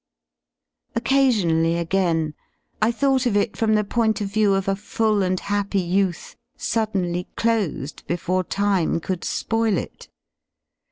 [0.95, 2.33] Occasionally, again,
[2.81, 4.29] I thought of it from the point of \.
[4.29, 9.03] 1 view of a full and happy youth suddenly closed before Time n^oK^ Vvp ^
[9.03, 10.07] could spoil it.